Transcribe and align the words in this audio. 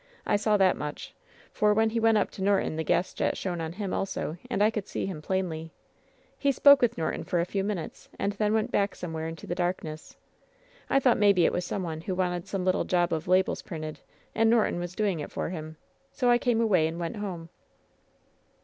I 0.25 0.35
saw 0.35 0.57
that 0.57 0.77
much, 0.77 1.13
for 1.51 1.75
when 1.75 1.91
he 1.91 1.99
went 1.99 2.17
up 2.17 2.31
to 2.31 2.41
Norton 2.41 2.75
the 2.75 2.83
gas 2.83 3.13
jet 3.13 3.37
shone 3.37 3.61
on 3.61 3.73
him 3.73 3.93
also, 3.93 4.35
and 4.49 4.63
I 4.63 4.71
could 4.71 4.87
see 4.87 5.05
him 5.05 5.21
plainly. 5.21 5.69
He 6.39 6.51
spoke 6.51 6.81
with 6.81 6.97
Nor 6.97 7.11
LOVE'S 7.11 7.25
BITTEREST 7.25 7.29
CUP 7.29 7.45
817 7.45 7.45
ton 7.45 7.45
for 7.45 7.49
a 7.51 7.53
few 7.53 7.63
minutes, 7.63 8.09
and 8.17 8.33
then 8.39 8.53
went 8.55 8.71
back 8.71 8.95
somewhere 8.95 9.27
into 9.27 9.45
the 9.45 9.53
darkness. 9.53 10.17
I 10.89 10.99
thought 10.99 11.19
maybe 11.19 11.45
it 11.45 11.53
was 11.53 11.65
some 11.65 11.83
one 11.83 12.01
who 12.01 12.15
wanted 12.15 12.47
some 12.47 12.65
little 12.65 12.83
job 12.85 13.13
of 13.13 13.27
labels 13.27 13.61
printed 13.61 13.99
and 14.33 14.49
Norton 14.49 14.79
was 14.79 14.95
doing 14.95 15.19
it 15.19 15.29
for 15.31 15.49
him. 15.51 15.77
So 16.11 16.31
I 16.31 16.39
came 16.39 16.59
away 16.61 16.87
and 16.87 16.99
went 16.99 17.17
home." 17.17 17.49